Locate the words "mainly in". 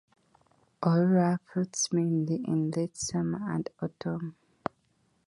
1.93-2.71